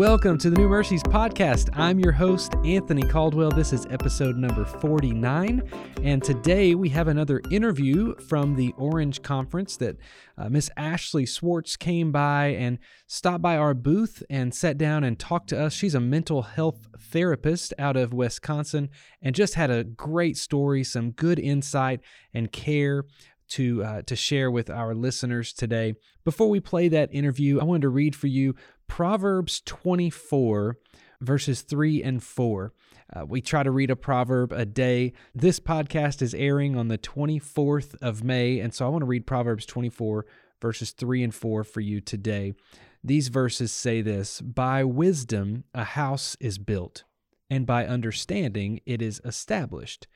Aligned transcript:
Welcome 0.00 0.38
to 0.38 0.48
the 0.48 0.56
New 0.56 0.66
Mercies 0.66 1.02
podcast. 1.02 1.68
I'm 1.74 2.00
your 2.00 2.12
host, 2.12 2.54
Anthony 2.64 3.02
Caldwell. 3.02 3.50
This 3.50 3.74
is 3.74 3.84
episode 3.90 4.34
number 4.34 4.64
49. 4.64 5.62
And 6.02 6.24
today 6.24 6.74
we 6.74 6.88
have 6.88 7.06
another 7.06 7.42
interview 7.50 8.16
from 8.16 8.56
the 8.56 8.72
Orange 8.78 9.20
Conference 9.20 9.76
that 9.76 9.98
uh, 10.38 10.48
Miss 10.48 10.70
Ashley 10.78 11.26
Swartz 11.26 11.76
came 11.76 12.12
by 12.12 12.46
and 12.46 12.78
stopped 13.08 13.42
by 13.42 13.58
our 13.58 13.74
booth 13.74 14.22
and 14.30 14.54
sat 14.54 14.78
down 14.78 15.04
and 15.04 15.18
talked 15.18 15.50
to 15.50 15.62
us. 15.62 15.74
She's 15.74 15.94
a 15.94 16.00
mental 16.00 16.40
health 16.40 16.88
therapist 16.98 17.74
out 17.78 17.98
of 17.98 18.14
Wisconsin 18.14 18.88
and 19.20 19.34
just 19.34 19.52
had 19.52 19.70
a 19.70 19.84
great 19.84 20.38
story, 20.38 20.82
some 20.82 21.10
good 21.10 21.38
insight 21.38 22.00
and 22.32 22.50
care 22.50 23.04
to 23.50 23.84
uh, 23.84 24.02
to 24.02 24.16
share 24.16 24.50
with 24.50 24.70
our 24.70 24.94
listeners 24.94 25.52
today. 25.52 25.94
Before 26.24 26.48
we 26.48 26.60
play 26.60 26.88
that 26.88 27.14
interview, 27.14 27.60
I 27.60 27.64
wanted 27.64 27.82
to 27.82 27.88
read 27.88 28.16
for 28.16 28.26
you 28.26 28.54
Proverbs 28.86 29.60
24 29.66 30.78
verses 31.20 31.62
3 31.62 32.02
and 32.02 32.22
4. 32.22 32.72
Uh, 33.14 33.26
we 33.26 33.40
try 33.40 33.62
to 33.62 33.70
read 33.70 33.90
a 33.90 33.96
proverb 33.96 34.52
a 34.52 34.64
day. 34.64 35.12
This 35.34 35.60
podcast 35.60 36.22
is 36.22 36.34
airing 36.34 36.76
on 36.76 36.88
the 36.88 36.98
24th 36.98 37.96
of 38.00 38.24
May, 38.24 38.60
and 38.60 38.72
so 38.72 38.86
I 38.86 38.88
want 38.88 39.02
to 39.02 39.06
read 39.06 39.26
Proverbs 39.26 39.66
24 39.66 40.26
verses 40.60 40.92
3 40.92 41.24
and 41.24 41.34
4 41.34 41.64
for 41.64 41.80
you 41.80 42.00
today. 42.00 42.54
These 43.02 43.28
verses 43.28 43.72
say 43.72 44.02
this 44.02 44.40
By 44.40 44.84
wisdom 44.84 45.64
a 45.74 45.84
house 45.84 46.36
is 46.40 46.58
built, 46.58 47.04
and 47.48 47.66
by 47.66 47.86
understanding 47.86 48.80
it 48.86 49.02
is 49.02 49.20
established. 49.24 50.06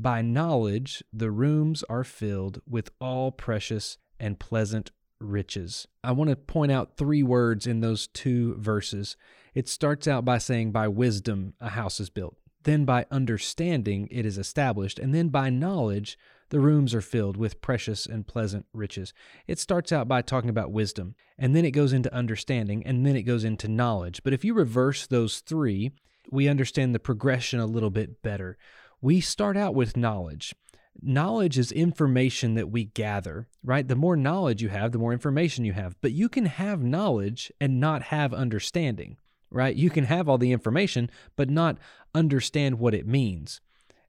By 0.00 0.22
knowledge, 0.22 1.04
the 1.12 1.30
rooms 1.30 1.84
are 1.90 2.04
filled 2.04 2.62
with 2.66 2.90
all 3.02 3.30
precious 3.30 3.98
and 4.18 4.40
pleasant 4.40 4.92
riches. 5.20 5.86
I 6.02 6.12
want 6.12 6.30
to 6.30 6.36
point 6.36 6.72
out 6.72 6.96
three 6.96 7.22
words 7.22 7.66
in 7.66 7.80
those 7.80 8.06
two 8.06 8.54
verses. 8.54 9.18
It 9.54 9.68
starts 9.68 10.08
out 10.08 10.24
by 10.24 10.38
saying, 10.38 10.72
By 10.72 10.88
wisdom, 10.88 11.52
a 11.60 11.68
house 11.68 12.00
is 12.00 12.08
built. 12.08 12.38
Then, 12.62 12.86
by 12.86 13.04
understanding, 13.10 14.08
it 14.10 14.24
is 14.24 14.38
established. 14.38 14.98
And 14.98 15.14
then, 15.14 15.28
by 15.28 15.50
knowledge, 15.50 16.16
the 16.48 16.60
rooms 16.60 16.94
are 16.94 17.02
filled 17.02 17.36
with 17.36 17.60
precious 17.60 18.06
and 18.06 18.26
pleasant 18.26 18.64
riches. 18.72 19.12
It 19.46 19.58
starts 19.58 19.92
out 19.92 20.08
by 20.08 20.22
talking 20.22 20.48
about 20.48 20.72
wisdom, 20.72 21.14
and 21.38 21.54
then 21.54 21.66
it 21.66 21.72
goes 21.72 21.92
into 21.92 22.14
understanding, 22.14 22.82
and 22.86 23.04
then 23.04 23.16
it 23.16 23.24
goes 23.24 23.44
into 23.44 23.68
knowledge. 23.68 24.22
But 24.24 24.32
if 24.32 24.46
you 24.46 24.54
reverse 24.54 25.06
those 25.06 25.40
three, 25.40 25.90
we 26.30 26.48
understand 26.48 26.94
the 26.94 27.00
progression 27.00 27.60
a 27.60 27.66
little 27.66 27.90
bit 27.90 28.22
better 28.22 28.56
we 29.00 29.20
start 29.20 29.56
out 29.56 29.74
with 29.74 29.96
knowledge. 29.96 30.54
Knowledge 31.02 31.58
is 31.58 31.72
information 31.72 32.54
that 32.54 32.70
we 32.70 32.84
gather, 32.84 33.48
right? 33.64 33.88
The 33.88 33.96
more 33.96 34.16
knowledge 34.16 34.60
you 34.60 34.68
have, 34.68 34.92
the 34.92 34.98
more 34.98 35.12
information 35.12 35.64
you 35.64 35.72
have. 35.72 35.96
But 36.02 36.12
you 36.12 36.28
can 36.28 36.46
have 36.46 36.82
knowledge 36.82 37.50
and 37.60 37.80
not 37.80 38.02
have 38.04 38.34
understanding, 38.34 39.16
right? 39.50 39.74
You 39.74 39.88
can 39.88 40.04
have 40.04 40.28
all 40.28 40.36
the 40.36 40.52
information, 40.52 41.10
but 41.36 41.48
not 41.48 41.78
understand 42.14 42.78
what 42.78 42.94
it 42.94 43.06
means. 43.06 43.60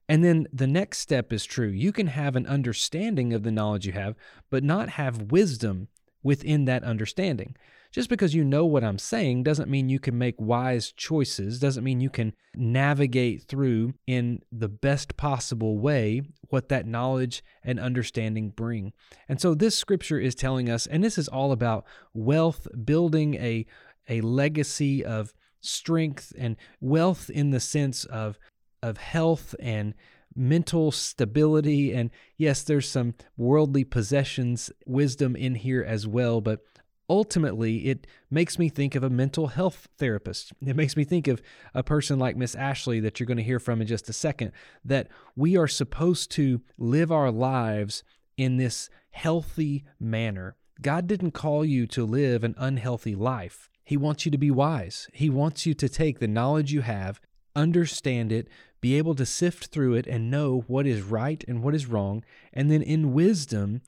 And 0.08 0.22
then 0.22 0.46
the 0.52 0.66
next 0.66 0.98
step 0.98 1.32
is 1.32 1.46
true. 1.46 1.68
You 1.68 1.92
can 1.92 2.08
have 2.08 2.36
an 2.36 2.46
understanding 2.46 3.32
of 3.32 3.44
the 3.44 3.52
knowledge 3.52 3.86
you 3.86 3.92
have, 3.92 4.14
but 4.50 4.62
not 4.62 4.90
have 4.90 5.32
wisdom 5.32 5.88
within 6.22 6.64
that 6.66 6.84
understanding. 6.84 7.56
Just 7.92 8.08
because 8.08 8.34
you 8.34 8.42
know 8.42 8.64
what 8.64 8.82
I'm 8.82 8.98
saying 8.98 9.42
doesn't 9.42 9.68
mean 9.68 9.90
you 9.90 10.00
can 10.00 10.16
make 10.16 10.40
wise 10.40 10.92
choices, 10.92 11.58
doesn't 11.58 11.84
mean 11.84 12.00
you 12.00 12.08
can 12.08 12.32
navigate 12.54 13.42
through 13.42 13.92
in 14.06 14.40
the 14.50 14.68
best 14.68 15.18
possible 15.18 15.78
way 15.78 16.22
what 16.48 16.70
that 16.70 16.86
knowledge 16.86 17.44
and 17.62 17.78
understanding 17.78 18.48
bring. 18.48 18.94
And 19.28 19.38
so 19.38 19.54
this 19.54 19.76
scripture 19.76 20.18
is 20.18 20.34
telling 20.34 20.70
us, 20.70 20.86
and 20.86 21.04
this 21.04 21.18
is 21.18 21.28
all 21.28 21.52
about 21.52 21.84
wealth, 22.14 22.66
building 22.82 23.34
a, 23.34 23.66
a 24.08 24.22
legacy 24.22 25.04
of 25.04 25.34
strength 25.60 26.32
and 26.38 26.56
wealth 26.80 27.28
in 27.28 27.50
the 27.50 27.60
sense 27.60 28.06
of, 28.06 28.38
of 28.82 28.96
health 28.96 29.54
and 29.60 29.92
mental 30.34 30.90
stability. 30.90 31.92
And 31.92 32.10
yes, 32.36 32.62
there's 32.62 32.88
some 32.88 33.14
worldly 33.36 33.84
possessions, 33.84 34.70
wisdom 34.86 35.36
in 35.36 35.56
here 35.56 35.82
as 35.82 36.06
well, 36.06 36.40
but 36.40 36.60
ultimately 37.08 37.88
it 37.88 38.06
makes 38.30 38.58
me 38.58 38.68
think 38.68 38.94
of 38.94 39.02
a 39.02 39.10
mental 39.10 39.48
health 39.48 39.88
therapist. 39.98 40.52
It 40.64 40.76
makes 40.76 40.96
me 40.96 41.04
think 41.04 41.28
of 41.28 41.42
a 41.74 41.82
person 41.82 42.18
like 42.18 42.36
Miss 42.36 42.54
Ashley 42.54 43.00
that 43.00 43.20
you're 43.20 43.26
going 43.26 43.36
to 43.36 43.42
hear 43.42 43.58
from 43.58 43.80
in 43.80 43.86
just 43.86 44.08
a 44.08 44.14
second 44.14 44.52
that 44.84 45.08
we 45.36 45.56
are 45.56 45.68
supposed 45.68 46.30
to 46.32 46.62
live 46.78 47.12
our 47.12 47.30
lives 47.30 48.02
in 48.36 48.56
this 48.56 48.88
healthy 49.10 49.84
manner. 50.00 50.56
God 50.80 51.06
didn't 51.06 51.32
call 51.32 51.64
you 51.64 51.86
to 51.88 52.04
live 52.04 52.44
an 52.44 52.54
unhealthy 52.56 53.14
life. 53.14 53.68
He 53.84 53.96
wants 53.96 54.24
you 54.24 54.32
to 54.32 54.38
be 54.38 54.50
wise. 54.50 55.08
He 55.12 55.28
wants 55.28 55.66
you 55.66 55.74
to 55.74 55.88
take 55.88 56.18
the 56.18 56.28
knowledge 56.28 56.72
you 56.72 56.80
have, 56.80 57.20
understand 57.54 58.32
it, 58.32 58.48
be 58.82 58.98
able 58.98 59.14
to 59.14 59.24
sift 59.24 59.66
through 59.66 59.94
it 59.94 60.06
and 60.06 60.30
know 60.30 60.64
what 60.66 60.86
is 60.86 61.00
right 61.02 61.42
and 61.48 61.62
what 61.62 61.74
is 61.74 61.86
wrong, 61.86 62.22
and 62.52 62.70
then 62.70 62.82
in 62.82 63.14
wisdom 63.14 63.80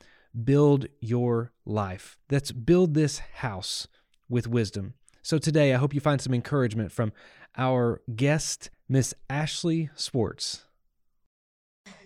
build 0.45 0.87
your 1.01 1.53
life. 1.67 2.17
Let's 2.31 2.53
build 2.53 2.95
this 2.95 3.19
house 3.19 3.89
with 4.29 4.47
wisdom. 4.47 4.95
So 5.21 5.39
today, 5.39 5.75
I 5.75 5.79
hope 5.79 5.95
you 5.95 6.01
find 6.01 6.21
some 6.21 6.33
encouragement 6.33 6.93
from 6.93 7.13
our 7.57 8.03
guest, 8.15 8.71
Miss 8.89 9.15
Ashley 9.29 9.91
Swartz. 9.95 10.65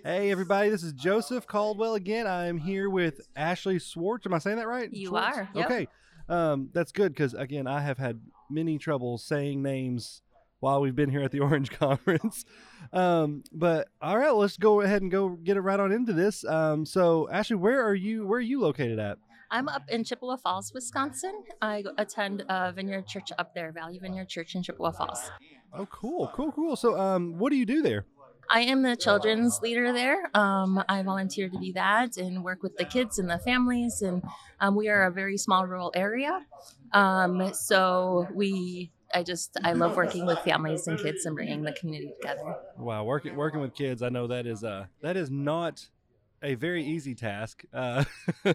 Hey, 0.02 0.30
everybody, 0.30 0.70
this 0.70 0.82
is 0.82 0.94
Joseph 0.94 1.46
Caldwell 1.46 1.94
again. 1.94 2.26
I'm 2.26 2.56
here 2.56 2.88
with 2.88 3.20
Ashley 3.36 3.78
Swartz. 3.78 4.24
Am 4.26 4.32
I 4.32 4.38
saying 4.38 4.56
that 4.56 4.66
right? 4.66 4.90
You 4.90 5.08
Swartz? 5.08 5.36
are. 5.36 5.48
Yep. 5.54 5.66
Okay. 5.66 5.88
Um, 6.28 6.70
that's 6.72 6.92
good 6.92 7.12
because, 7.12 7.34
again, 7.34 7.66
I 7.66 7.80
have 7.80 7.98
had 7.98 8.20
many 8.50 8.78
troubles 8.78 9.24
saying 9.24 9.62
names 9.62 10.22
while 10.60 10.80
we've 10.80 10.96
been 10.96 11.10
here 11.10 11.22
at 11.22 11.30
the 11.30 11.40
Orange 11.48 11.70
Conference. 11.70 12.44
Um, 12.92 13.44
but 13.52 13.88
all 14.00 14.18
right, 14.18 14.30
let's 14.30 14.56
go 14.56 14.80
ahead 14.80 15.02
and 15.02 15.10
go 15.10 15.30
get 15.30 15.56
it 15.56 15.60
right 15.60 15.78
on 15.78 15.92
into 15.92 16.12
this. 16.12 16.44
Um, 16.44 16.86
so 16.86 17.28
Ashley, 17.30 17.56
where 17.56 17.84
are 17.84 17.94
you? 17.94 18.26
Where 18.26 18.38
are 18.38 18.42
you 18.42 18.60
located 18.60 18.98
at? 18.98 19.18
I'm 19.50 19.68
up 19.68 19.82
in 19.88 20.04
Chippewa 20.04 20.36
Falls, 20.36 20.72
Wisconsin. 20.74 21.42
I 21.62 21.82
attend 21.96 22.44
a 22.48 22.70
Vineyard 22.72 23.06
Church 23.06 23.32
up 23.38 23.54
there, 23.54 23.72
Valley 23.72 23.98
Vineyard 23.98 24.28
Church 24.28 24.54
in 24.54 24.62
Chippewa 24.62 24.90
Falls. 24.90 25.30
Oh, 25.72 25.86
cool, 25.86 26.30
cool, 26.34 26.52
cool. 26.52 26.76
So, 26.76 26.98
um, 26.98 27.38
what 27.38 27.50
do 27.50 27.56
you 27.56 27.64
do 27.64 27.80
there? 27.80 28.04
I 28.50 28.60
am 28.60 28.82
the 28.82 28.96
children's 28.96 29.60
leader 29.60 29.92
there. 29.92 30.30
Um, 30.34 30.82
I 30.88 31.02
volunteer 31.02 31.48
to 31.50 31.58
be 31.58 31.72
that 31.72 32.16
and 32.16 32.42
work 32.42 32.62
with 32.62 32.76
the 32.76 32.84
kids 32.84 33.18
and 33.18 33.28
the 33.28 33.38
families. 33.38 34.00
And 34.00 34.22
um, 34.60 34.74
we 34.74 34.88
are 34.88 35.04
a 35.04 35.10
very 35.10 35.36
small 35.36 35.66
rural 35.66 35.92
area. 35.94 36.46
Um, 36.92 37.52
so 37.52 38.26
we 38.32 38.90
I 39.14 39.22
just 39.22 39.56
I 39.64 39.72
love 39.72 39.96
working 39.96 40.26
with 40.26 40.38
families 40.40 40.86
and 40.86 40.98
kids 40.98 41.24
and 41.24 41.34
bringing 41.34 41.62
the 41.62 41.72
community 41.72 42.12
together. 42.20 42.56
Wow, 42.76 43.04
working 43.04 43.36
working 43.36 43.60
with 43.60 43.74
kids, 43.74 44.02
I 44.02 44.08
know 44.10 44.26
that 44.26 44.46
is 44.46 44.64
uh 44.64 44.86
that 45.02 45.16
is 45.16 45.30
not 45.30 45.88
a 46.42 46.54
very 46.54 46.84
easy 46.84 47.14
task. 47.14 47.64
Uh, 47.72 48.04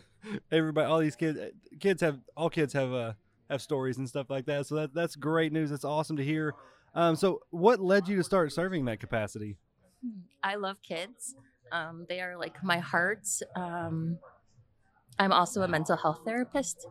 everybody, 0.51 0.87
all 0.87 0.99
these 0.99 1.15
kids, 1.15 1.39
kids 1.79 2.01
have 2.01 2.19
all 2.37 2.49
kids 2.49 2.73
have 2.73 2.93
uh 2.93 3.13
have 3.49 3.61
stories 3.61 3.97
and 3.97 4.07
stuff 4.07 4.29
like 4.29 4.45
that. 4.45 4.67
So 4.67 4.75
that 4.75 4.93
that's 4.93 5.15
great 5.15 5.51
news. 5.51 5.69
That's 5.69 5.85
awesome 5.85 6.17
to 6.17 6.23
hear. 6.23 6.53
Um, 6.95 7.15
so 7.15 7.41
what 7.49 7.79
led 7.79 8.07
you 8.07 8.17
to 8.17 8.23
start 8.23 8.51
serving 8.51 8.85
that 8.85 8.99
capacity? 8.99 9.57
I 10.43 10.55
love 10.55 10.77
kids. 10.83 11.35
Um, 11.71 12.05
they 12.07 12.21
are 12.21 12.37
like 12.37 12.63
my 12.63 12.77
heart. 12.77 13.27
Um, 13.55 14.19
I'm 15.17 15.31
also 15.31 15.63
a 15.63 15.67
mental 15.67 15.97
health 15.97 16.21
therapist, 16.25 16.87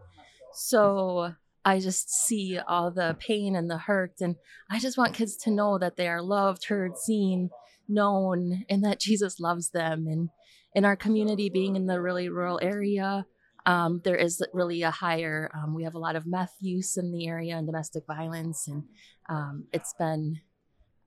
so 0.53 1.35
I 1.65 1.79
just 1.79 2.11
see 2.11 2.59
all 2.59 2.91
the 2.91 3.17
pain 3.19 3.55
and 3.55 3.71
the 3.71 3.79
hurt. 3.79 4.21
And 4.21 4.37
I 4.71 4.79
just 4.79 4.99
want 4.99 5.15
kids 5.15 5.37
to 5.39 5.51
know 5.51 5.79
that 5.79 5.97
they 5.97 6.09
are 6.09 6.23
loved, 6.23 6.67
heard, 6.67 6.97
seen, 6.99 7.51
known, 7.89 8.65
and 8.69 8.85
that 8.85 9.01
Jesus 9.01 9.39
loves 9.39 9.71
them. 9.71 10.07
And 10.07 10.31
in 10.75 10.85
our 10.85 10.97
community, 10.97 11.51
being 11.51 11.77
in 11.77 11.87
the 11.87 12.01
really 12.01 12.29
rural 12.29 12.59
area, 12.63 13.27
um, 13.65 14.01
there 14.05 14.17
is 14.17 14.45
really 14.53 14.83
a 14.83 14.91
higher, 14.91 15.51
um, 15.55 15.75
we 15.75 15.85
have 15.85 15.95
a 15.95 16.01
lot 16.01 16.17
of 16.17 16.27
meth 16.27 16.57
use 16.61 16.97
in 16.97 17.13
the 17.13 17.29
area 17.29 17.57
and 17.57 17.67
domestic 17.67 18.05
violence. 18.07 18.67
And 18.67 18.85
um, 19.29 19.67
it's 19.73 19.95
been 19.97 20.41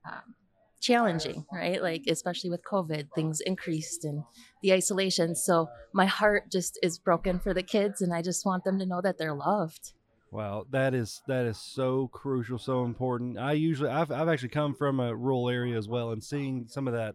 um, 0.06 0.34
challenging, 0.80 1.44
right? 1.52 1.82
Like, 1.82 2.04
especially 2.08 2.48
with 2.48 2.64
COVID, 2.64 3.08
things 3.14 3.40
increased 3.40 4.04
and 4.04 4.22
the 4.62 4.72
isolation. 4.72 5.34
So 5.34 5.68
my 5.92 6.06
heart 6.06 6.50
just 6.50 6.78
is 6.82 6.98
broken 6.98 7.40
for 7.40 7.52
the 7.52 7.62
kids. 7.62 8.00
And 8.00 8.14
I 8.14 8.22
just 8.22 8.46
want 8.46 8.64
them 8.64 8.78
to 8.78 8.86
know 8.86 9.02
that 9.02 9.18
they're 9.18 9.34
loved. 9.34 9.92
Wow, 10.36 10.66
that 10.70 10.92
is 10.92 11.22
that 11.28 11.46
is 11.46 11.56
so 11.56 12.08
crucial, 12.08 12.58
so 12.58 12.84
important. 12.84 13.38
I 13.38 13.52
usually 13.52 13.88
I've 13.88 14.12
I've 14.12 14.28
actually 14.28 14.50
come 14.50 14.74
from 14.74 15.00
a 15.00 15.16
rural 15.16 15.48
area 15.48 15.78
as 15.78 15.88
well, 15.88 16.10
and 16.10 16.22
seeing 16.22 16.66
some 16.68 16.86
of 16.86 16.92
that, 16.92 17.14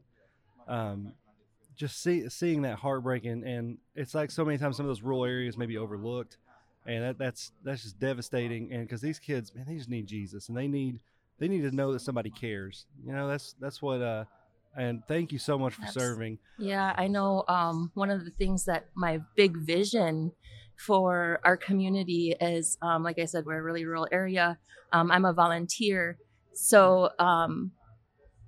um, 0.68 1.14
just 1.76 2.02
see 2.02 2.28
seeing 2.30 2.64
that 2.64 2.80
heartbreak 2.80 3.26
and, 3.26 3.44
and 3.44 3.78
it's 3.94 4.16
like 4.16 4.32
so 4.32 4.44
many 4.44 4.58
times 4.58 4.76
some 4.76 4.88
of 4.88 4.90
those 4.90 5.04
rural 5.04 5.24
areas 5.24 5.56
may 5.56 5.68
be 5.68 5.78
overlooked, 5.78 6.38
and 6.88 7.04
that, 7.04 7.20
that's 7.20 7.52
that's 7.64 7.84
just 7.84 8.00
devastating. 8.00 8.74
And 8.74 8.88
because 8.88 9.02
these 9.02 9.20
kids, 9.20 9.54
man, 9.54 9.66
they 9.68 9.76
just 9.76 9.88
need 9.88 10.08
Jesus, 10.08 10.50
and 10.50 10.58
they 10.58 10.68
need 10.68 11.00
they 11.38 11.48
need 11.48 11.62
to 11.62 11.76
know 11.76 11.94
that 11.94 12.00
somebody 12.00 12.32
cares. 12.32 12.88
You 13.06 13.14
know, 13.14 13.28
that's 13.28 13.54
that's 13.60 13.84
what. 13.84 14.02
Uh, 14.02 14.26
and 14.76 15.04
thank 15.08 15.32
you 15.32 15.38
so 15.38 15.60
much 15.60 15.76
for 15.76 15.86
serving. 15.88 16.40
Yeah, 16.58 16.94
I 16.98 17.08
know. 17.08 17.44
Um, 17.48 17.92
one 17.94 18.10
of 18.10 18.26
the 18.26 18.32
things 18.32 18.66
that 18.66 18.86
my 18.96 19.20
big 19.36 19.58
vision 19.58 20.32
for 20.86 21.40
our 21.44 21.58
community 21.58 22.36
is, 22.42 22.78
um, 22.82 23.04
like 23.04 23.20
I 23.20 23.26
said, 23.26 23.46
we're 23.46 23.60
a 23.60 23.64
really 23.64 23.86
rural 23.86 24.08
area. 24.12 24.58
Um, 24.92 25.12
I'm 25.12 25.26
a 25.26 25.34
volunteer. 25.34 26.18
So, 26.54 27.12
um, 27.20 27.72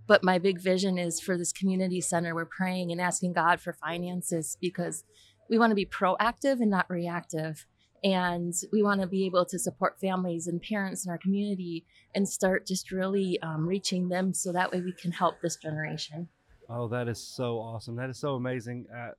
but 0.07 0.23
my 0.23 0.39
big 0.39 0.59
vision 0.59 0.97
is 0.97 1.19
for 1.19 1.37
this 1.37 1.51
community 1.51 2.01
center. 2.01 2.33
We're 2.33 2.45
praying 2.45 2.91
and 2.91 2.99
asking 2.99 3.33
God 3.33 3.61
for 3.61 3.73
finances 3.73 4.57
because 4.59 5.03
we 5.49 5.57
want 5.57 5.71
to 5.71 5.75
be 5.75 5.85
proactive 5.85 6.59
and 6.59 6.71
not 6.71 6.89
reactive. 6.89 7.65
And 8.03 8.53
we 8.73 8.83
want 8.83 8.99
to 9.01 9.07
be 9.07 9.25
able 9.25 9.45
to 9.45 9.57
support 9.57 9.99
families 10.01 10.47
and 10.47 10.61
parents 10.61 11.05
in 11.05 11.11
our 11.11 11.17
community 11.17 11.85
and 12.15 12.27
start 12.27 12.67
just 12.67 12.91
really 12.91 13.39
um, 13.41 13.65
reaching 13.65 14.09
them 14.09 14.33
so 14.33 14.51
that 14.51 14.71
way 14.71 14.81
we 14.81 14.91
can 14.91 15.11
help 15.11 15.35
this 15.41 15.55
generation. 15.55 16.27
Oh, 16.69 16.87
that 16.89 17.07
is 17.07 17.25
so 17.25 17.59
awesome. 17.59 17.95
That 17.95 18.09
is 18.09 18.17
so 18.17 18.35
amazing. 18.35 18.87
Uh, 18.93 19.11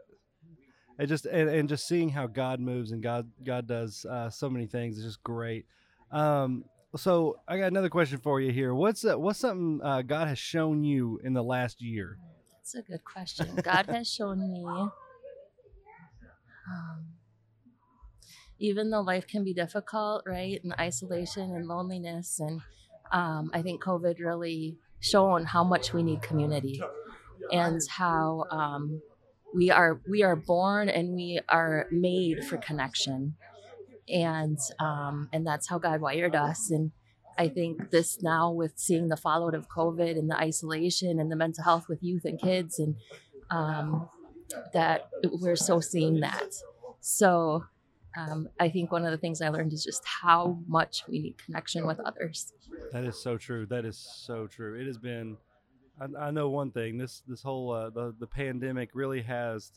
and 0.98 1.08
just 1.08 1.26
and, 1.26 1.48
and 1.48 1.68
just 1.68 1.86
seeing 1.86 2.08
how 2.08 2.26
God 2.26 2.60
moves 2.60 2.92
and 2.92 3.02
God 3.02 3.30
God 3.44 3.66
does 3.66 4.04
uh, 4.04 4.30
so 4.30 4.48
many 4.48 4.66
things 4.66 4.98
is 4.98 5.04
just 5.04 5.22
great. 5.22 5.66
Um, 6.10 6.64
so 6.96 7.40
I 7.48 7.58
got 7.58 7.66
another 7.66 7.88
question 7.90 8.18
for 8.18 8.40
you 8.40 8.52
here. 8.52 8.74
What's 8.74 9.04
uh, 9.04 9.18
what's 9.18 9.40
something 9.40 9.80
uh, 9.82 10.02
God 10.02 10.28
has 10.28 10.38
shown 10.38 10.84
you 10.84 11.20
in 11.24 11.32
the 11.32 11.42
last 11.42 11.82
year? 11.82 12.18
That's 12.52 12.74
a 12.76 12.82
good 12.82 13.04
question. 13.04 13.56
God 13.62 13.86
has 13.86 14.10
shown 14.10 14.40
me, 14.40 14.64
um, 14.64 14.92
even 18.58 18.90
though 18.90 19.00
life 19.00 19.26
can 19.26 19.44
be 19.44 19.52
difficult, 19.52 20.22
right, 20.26 20.60
and 20.62 20.72
isolation 20.78 21.54
and 21.54 21.66
loneliness, 21.66 22.38
and 22.38 22.60
um, 23.12 23.50
I 23.52 23.60
think 23.62 23.82
COVID 23.82 24.18
really 24.20 24.78
shown 25.00 25.44
how 25.44 25.64
much 25.64 25.92
we 25.92 26.02
need 26.02 26.22
community, 26.22 26.80
and 27.52 27.80
how 27.90 28.44
um, 28.50 29.02
we 29.54 29.70
are 29.70 30.00
we 30.08 30.22
are 30.22 30.36
born 30.36 30.88
and 30.88 31.14
we 31.14 31.40
are 31.48 31.86
made 31.90 32.44
for 32.44 32.56
connection 32.56 33.36
and 34.08 34.58
um, 34.80 35.28
and 35.32 35.46
that's 35.46 35.68
how 35.68 35.78
God 35.78 36.00
wired 36.00 36.34
us. 36.34 36.70
And 36.70 36.92
I 37.38 37.48
think 37.48 37.90
this 37.90 38.22
now 38.22 38.50
with 38.50 38.72
seeing 38.76 39.08
the 39.08 39.16
fallout 39.16 39.54
of 39.54 39.68
COVID 39.68 40.18
and 40.18 40.30
the 40.30 40.36
isolation 40.36 41.18
and 41.18 41.30
the 41.30 41.36
mental 41.36 41.64
health 41.64 41.86
with 41.88 42.02
youth 42.02 42.24
and 42.24 42.40
kids, 42.40 42.78
and 42.78 42.96
um, 43.50 44.08
that 44.72 45.08
we're 45.40 45.56
so 45.56 45.80
seeing 45.80 46.20
that. 46.20 46.54
So 47.00 47.64
um, 48.16 48.48
I 48.60 48.68
think 48.68 48.92
one 48.92 49.04
of 49.04 49.10
the 49.10 49.18
things 49.18 49.42
I 49.42 49.48
learned 49.48 49.72
is 49.72 49.84
just 49.84 50.02
how 50.04 50.58
much 50.66 51.04
we 51.08 51.18
need 51.18 51.36
connection 51.44 51.86
with 51.86 51.98
others. 52.00 52.52
That 52.92 53.04
is 53.04 53.20
so 53.20 53.36
true. 53.36 53.66
That 53.66 53.84
is 53.84 53.98
so 53.98 54.46
true. 54.46 54.80
It 54.80 54.86
has 54.86 54.98
been. 54.98 55.36
I, 56.00 56.26
I 56.26 56.30
know 56.30 56.48
one 56.48 56.70
thing. 56.70 56.98
This 56.98 57.22
this 57.28 57.42
whole 57.42 57.70
uh, 57.72 57.90
the 57.90 58.14
the 58.18 58.26
pandemic 58.26 58.90
really 58.94 59.22
has 59.22 59.72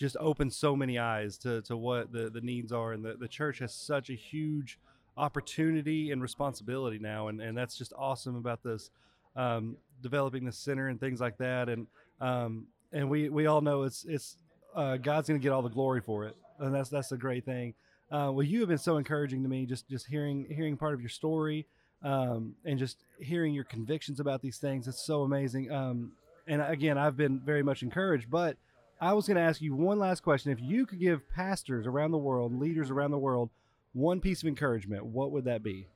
just 0.00 0.16
opened 0.18 0.50
so 0.50 0.74
many 0.74 0.98
eyes 0.98 1.36
to, 1.36 1.60
to 1.60 1.76
what 1.76 2.10
the, 2.10 2.30
the 2.30 2.40
needs 2.40 2.72
are. 2.72 2.92
And 2.94 3.04
the, 3.04 3.16
the 3.20 3.28
church 3.28 3.58
has 3.58 3.74
such 3.74 4.08
a 4.08 4.14
huge 4.14 4.78
opportunity 5.18 6.10
and 6.10 6.22
responsibility 6.22 6.98
now. 6.98 7.28
And, 7.28 7.38
and 7.42 7.54
that's 7.54 7.76
just 7.76 7.92
awesome 7.98 8.34
about 8.34 8.62
this, 8.62 8.88
um, 9.36 9.76
developing 10.02 10.46
the 10.46 10.52
center 10.52 10.88
and 10.88 10.98
things 10.98 11.20
like 11.20 11.36
that. 11.36 11.68
And, 11.68 11.86
um, 12.18 12.66
and 12.94 13.10
we, 13.10 13.28
we 13.28 13.44
all 13.44 13.60
know 13.60 13.82
it's, 13.82 14.06
it's, 14.08 14.38
uh, 14.74 14.96
God's 14.96 15.28
going 15.28 15.38
to 15.38 15.42
get 15.42 15.52
all 15.52 15.60
the 15.60 15.68
glory 15.68 16.00
for 16.00 16.24
it. 16.24 16.34
And 16.58 16.74
that's, 16.74 16.88
that's 16.88 17.12
a 17.12 17.18
great 17.18 17.44
thing. 17.44 17.74
Uh, 18.10 18.32
well, 18.32 18.42
you 18.42 18.60
have 18.60 18.70
been 18.70 18.78
so 18.78 18.96
encouraging 18.96 19.42
to 19.42 19.50
me, 19.50 19.66
just, 19.66 19.86
just 19.86 20.06
hearing, 20.06 20.46
hearing 20.48 20.78
part 20.78 20.94
of 20.94 21.02
your 21.02 21.10
story, 21.10 21.66
um, 22.02 22.54
and 22.64 22.78
just 22.78 22.98
hearing 23.18 23.54
your 23.54 23.64
convictions 23.64 24.20
about 24.20 24.42
these 24.42 24.58
things. 24.58 24.88
It's 24.88 25.04
so 25.04 25.22
amazing. 25.22 25.70
Um, 25.70 26.12
and 26.46 26.62
again, 26.62 26.98
I've 26.98 27.16
been 27.16 27.40
very 27.40 27.62
much 27.62 27.82
encouraged, 27.82 28.30
but 28.30 28.56
I 29.00 29.12
was 29.12 29.26
going 29.26 29.36
to 29.36 29.42
ask 29.42 29.60
you 29.60 29.74
one 29.74 29.98
last 29.98 30.22
question. 30.22 30.52
If 30.52 30.60
you 30.60 30.86
could 30.86 31.00
give 31.00 31.28
pastors 31.30 31.86
around 31.86 32.10
the 32.10 32.18
world, 32.18 32.58
leaders 32.58 32.90
around 32.90 33.12
the 33.12 33.18
world, 33.18 33.50
one 33.92 34.20
piece 34.20 34.42
of 34.42 34.48
encouragement, 34.48 35.06
what 35.06 35.30
would 35.32 35.44
that 35.44 35.62
be? 35.62 35.86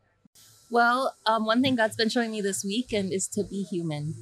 Well, 0.70 1.14
um, 1.26 1.44
one 1.44 1.62
thing 1.62 1.76
God's 1.76 1.96
been 1.96 2.08
showing 2.08 2.30
me 2.30 2.40
this 2.40 2.64
weekend 2.64 3.12
is 3.12 3.28
to 3.28 3.44
be 3.44 3.62
human, 3.62 4.14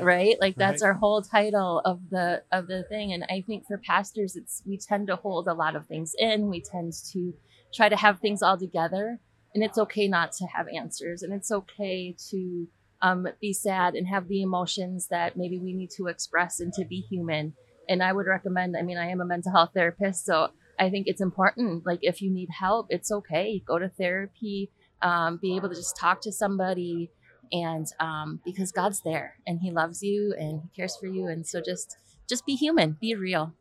right? 0.00 0.40
Like 0.40 0.56
that's 0.56 0.82
right. 0.82 0.88
our 0.88 0.94
whole 0.94 1.20
title 1.20 1.80
of 1.84 2.10
the 2.10 2.42
of 2.52 2.68
the 2.68 2.84
thing. 2.84 3.12
And 3.12 3.24
I 3.28 3.42
think 3.46 3.66
for 3.66 3.76
pastors, 3.76 4.36
it's 4.36 4.62
we 4.64 4.78
tend 4.78 5.08
to 5.08 5.16
hold 5.16 5.48
a 5.48 5.52
lot 5.52 5.76
of 5.76 5.86
things 5.86 6.14
in. 6.18 6.48
We 6.48 6.60
tend 6.60 6.94
to 7.12 7.34
try 7.74 7.88
to 7.88 7.96
have 7.96 8.20
things 8.20 8.42
all 8.42 8.56
together, 8.56 9.18
and 9.54 9.64
it's 9.64 9.78
okay 9.78 10.08
not 10.08 10.32
to 10.32 10.46
have 10.46 10.66
answers, 10.74 11.22
and 11.22 11.32
it's 11.32 11.50
okay 11.50 12.14
to 12.30 12.68
um, 13.02 13.26
be 13.40 13.52
sad 13.52 13.94
and 13.94 14.06
have 14.08 14.28
the 14.28 14.42
emotions 14.42 15.08
that 15.08 15.36
maybe 15.36 15.58
we 15.58 15.72
need 15.72 15.90
to 15.96 16.06
express 16.06 16.60
and 16.60 16.72
to 16.74 16.84
be 16.84 17.00
human 17.00 17.54
and 17.90 18.04
I 18.04 18.12
would 18.12 18.26
recommend, 18.26 18.76
I 18.76 18.82
mean, 18.82 18.96
I 18.96 19.08
am 19.10 19.20
a 19.20 19.24
mental 19.24 19.50
health 19.50 19.70
therapist, 19.74 20.24
so 20.24 20.50
I 20.78 20.90
think 20.90 21.08
it's 21.08 21.20
important. 21.20 21.84
Like, 21.84 21.98
if 22.02 22.22
you 22.22 22.30
need 22.30 22.48
help, 22.48 22.86
it's 22.88 23.10
okay. 23.10 23.62
Go 23.66 23.80
to 23.80 23.88
therapy, 23.88 24.70
um, 25.02 25.40
be 25.42 25.56
able 25.56 25.68
to 25.68 25.74
just 25.74 25.96
talk 25.96 26.20
to 26.22 26.30
somebody, 26.30 27.10
and 27.50 27.88
um, 27.98 28.40
because 28.44 28.70
God's 28.70 29.02
there 29.02 29.34
and 29.44 29.60
He 29.60 29.72
loves 29.72 30.04
you 30.04 30.32
and 30.38 30.62
He 30.62 30.68
cares 30.80 30.96
for 30.96 31.06
you, 31.06 31.26
and 31.26 31.44
so 31.44 31.60
just 31.60 31.96
just 32.28 32.46
be 32.46 32.54
human, 32.54 32.96
be 33.00 33.16
real. 33.16 33.54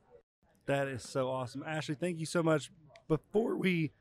That 0.68 0.88
is 0.88 1.02
so 1.02 1.28
awesome, 1.28 1.64
Ashley. 1.66 1.96
Thank 1.96 2.20
you 2.20 2.28
so 2.28 2.44
much. 2.44 2.70
Before 3.08 3.56
we, 3.56 3.94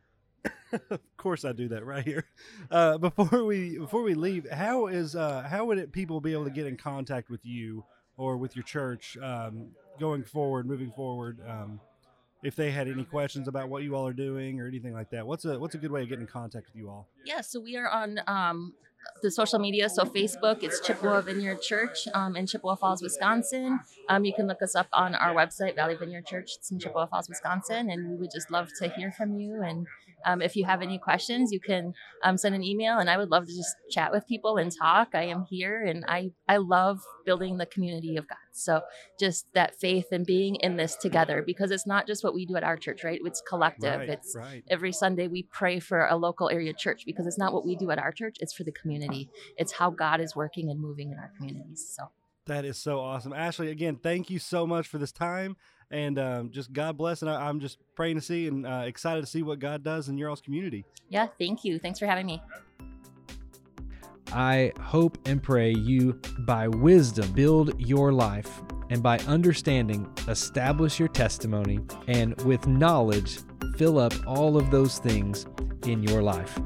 of 0.91 1.01
course, 1.17 1.45
I 1.45 1.53
do 1.53 1.69
that 1.69 1.85
right 1.85 2.05
here. 2.05 2.27
Uh, 2.71 2.99
before 2.99 3.45
we 3.45 3.79
before 3.79 4.03
we 4.03 4.15
leave, 4.15 4.51
how 4.51 4.87
is 4.87 5.17
uh, 5.17 5.43
how 5.43 5.65
would 5.67 5.79
it 5.79 5.93
people 5.93 6.21
be 6.21 6.33
able 6.33 6.45
to 6.45 6.51
get 6.51 6.67
in 6.67 6.77
contact 6.77 7.31
with 7.31 7.45
you 7.45 7.85
or 8.17 8.37
with 8.37 8.57
your 8.57 8.65
church? 8.65 9.17
Um, 9.23 9.69
going 9.99 10.23
forward, 10.23 10.67
moving 10.67 10.93
forward, 10.93 11.39
um, 11.47 11.81
if 12.43 12.55
they 12.55 12.71
had 12.71 12.89
any 12.89 13.05
questions 13.05 13.49
about 13.49 13.69
what 13.69 13.83
you 13.83 13.97
all 13.97 14.07
are 14.07 14.13
doing 14.13 14.61
or 14.61 14.67
anything 14.67 14.93
like 14.93 15.11
that, 15.11 15.27
what's 15.27 15.45
a 15.45 15.59
what's 15.59 15.75
a 15.75 15.79
good 15.79 15.91
way 15.91 16.03
of 16.03 16.09
getting 16.09 16.23
in 16.23 16.29
contact 16.29 16.67
with 16.67 16.77
you 16.77 16.89
all? 16.89 17.09
Yeah, 17.25 17.41
so 17.41 17.61
we 17.61 17.77
are 17.77 17.89
on 17.89 18.21
um, 18.27 18.75
the 19.23 19.31
social 19.31 19.59
media. 19.59 19.89
So 19.89 20.05
Facebook, 20.05 20.63
it's 20.63 20.81
Chippewa 20.81 21.21
Vineyard 21.23 21.61
Church 21.63 22.07
um, 22.15 22.37
in 22.37 22.47
Chippewa 22.47 22.77
Falls, 22.77 23.03
Wisconsin. 23.03 23.81
Um, 24.09 24.25
you 24.25 24.33
can 24.35 24.47
look 24.47 24.63
us 24.63 24.75
up 24.75 24.89
on 24.93 25.15
our 25.15 25.35
website, 25.35 25.75
Valley 25.75 25.97
Vineyard 25.97 26.27
Church. 26.27 26.53
It's 26.57 26.71
in 26.71 26.79
Chippewa 26.79 27.07
Falls, 27.07 27.29
Wisconsin, 27.29 27.91
and 27.91 28.09
we 28.11 28.17
would 28.17 28.31
just 28.33 28.51
love 28.51 28.69
to 28.81 28.89
hear 28.89 29.11
from 29.11 29.39
you 29.39 29.63
and 29.63 29.87
um, 30.25 30.43
if 30.43 30.57
you 30.57 30.65
have 30.65 30.83
any 30.83 30.99
questions, 30.99 31.53
you 31.53 31.61
can 31.61 31.93
um, 32.25 32.37
send 32.37 32.55
an 32.55 32.63
email, 32.63 32.99
and 32.99 33.09
I 33.09 33.17
would 33.17 33.31
love 33.31 33.47
to 33.47 33.55
just 33.55 33.75
chat 33.91 34.13
with 34.13 34.27
people 34.27 34.57
and 34.57 34.73
talk. 34.73 35.09
I 35.15 35.25
am 35.25 35.47
here, 35.49 35.85
and 35.85 36.05
I 36.09 36.31
I 36.49 36.59
love 36.59 37.01
building 37.25 37.59
the 37.59 37.67
community 37.67 38.17
of 38.17 38.29
God. 38.29 38.39
So 38.53 38.83
just 39.19 39.47
that 39.55 39.79
faith 39.79 40.07
and 40.13 40.27
being 40.27 40.57
in 40.57 40.77
this 40.77 40.97
together, 40.97 41.43
because 41.47 41.71
it's 41.71 41.87
not 41.87 42.07
just 42.07 42.25
what 42.25 42.35
we 42.35 42.47
do 42.47 42.57
at 42.57 42.65
our 42.65 42.77
church, 42.77 43.05
right? 43.05 43.21
It's 43.25 43.43
collective. 43.49 44.01
Right, 44.01 44.09
it's 44.09 44.35
right. 44.37 44.65
every 44.69 44.93
Sunday 44.93 45.29
we 45.29 45.45
pray 45.45 45.81
for 45.81 46.07
a 46.07 46.17
local 46.17 46.49
area 46.51 46.73
church 46.73 47.03
because 47.07 47.27
it's 47.27 47.39
not 47.39 47.53
what 47.53 47.67
we 47.67 47.77
do 47.77 47.91
at 47.91 47.99
our 47.99 48.13
church; 48.13 48.37
it's 48.41 48.55
for 48.55 48.65
the 48.65 48.73
community. 48.73 49.31
It's 49.57 49.73
how 49.73 49.91
God 49.91 50.21
is 50.21 50.35
working 50.35 50.71
and 50.71 50.81
moving 50.81 51.11
in 51.13 51.19
our 51.19 51.33
communities. 51.37 51.93
So. 51.97 52.11
That 52.49 52.65
is 52.65 52.79
so 52.79 53.01
awesome. 53.01 53.35
Ashley, 53.35 53.71
again, 53.71 53.97
thank 54.03 54.31
you 54.31 54.39
so 54.39 54.67
much 54.67 54.89
for 54.89 54.97
this 54.97 55.13
time 55.13 55.55
and 55.91 56.19
um, 56.19 56.51
just 56.51 56.73
God 56.73 56.97
bless. 56.97 57.21
And 57.21 57.31
I, 57.31 57.51
am 57.51 57.61
just 57.61 57.79
praying 57.95 58.17
to 58.17 58.23
see 58.23 58.49
and 58.49 58.67
uh, 58.67 58.85
excited 58.87 59.21
to 59.21 59.27
see 59.27 59.43
what 59.43 59.59
God 59.59 59.85
does 59.85 60.09
in 60.09 60.17
your 60.17 60.31
all's 60.31 60.41
community. 60.41 60.87
Yeah, 61.11 61.27
thank 61.39 61.63
you. 61.63 61.79
Thanks 61.79 61.99
for 61.99 62.07
having 62.07 62.25
me. 62.25 62.43
I 64.33 64.73
hope 64.81 65.19
and 65.27 65.43
pray 65.43 65.73
you, 65.73 66.21
by 66.41 66.69
wisdom, 66.69 67.33
build 67.33 67.79
your 67.79 68.13
life, 68.13 68.63
and 68.89 69.03
by 69.03 69.19
understanding, 69.21 70.11
establish 70.27 70.99
your 70.99 71.09
testimony, 71.09 71.81
and 72.07 72.41
with 72.43 72.67
knowledge, 72.67 73.41
fill 73.77 73.99
up 73.99 74.15
all 74.27 74.57
of 74.57 74.71
those 74.71 74.99
things 74.99 75.47
in 75.87 76.03
your 76.03 76.23
life. 76.23 76.59